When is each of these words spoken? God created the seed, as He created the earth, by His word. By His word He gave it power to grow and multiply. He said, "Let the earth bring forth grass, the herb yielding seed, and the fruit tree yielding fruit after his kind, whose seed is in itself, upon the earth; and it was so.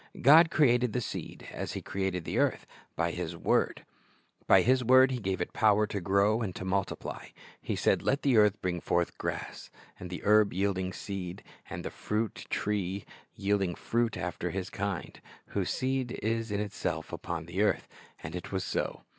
God 0.23 0.49
created 0.49 0.93
the 0.93 0.99
seed, 0.99 1.47
as 1.53 1.73
He 1.73 1.81
created 1.83 2.25
the 2.25 2.39
earth, 2.39 2.65
by 2.95 3.11
His 3.11 3.37
word. 3.37 3.85
By 4.47 4.61
His 4.63 4.83
word 4.83 5.11
He 5.11 5.19
gave 5.19 5.41
it 5.41 5.53
power 5.53 5.85
to 5.85 6.01
grow 6.01 6.41
and 6.41 6.59
multiply. 6.65 7.27
He 7.61 7.75
said, 7.75 8.01
"Let 8.01 8.23
the 8.23 8.35
earth 8.35 8.59
bring 8.63 8.81
forth 8.81 9.15
grass, 9.19 9.69
the 10.01 10.23
herb 10.25 10.53
yielding 10.53 10.91
seed, 10.91 11.43
and 11.69 11.85
the 11.85 11.91
fruit 11.91 12.47
tree 12.49 13.05
yielding 13.35 13.75
fruit 13.75 14.17
after 14.17 14.49
his 14.49 14.71
kind, 14.71 15.21
whose 15.49 15.69
seed 15.69 16.13
is 16.23 16.49
in 16.51 16.59
itself, 16.59 17.13
upon 17.13 17.45
the 17.45 17.61
earth; 17.61 17.87
and 18.23 18.35
it 18.35 18.51
was 18.51 18.63
so. 18.63 19.03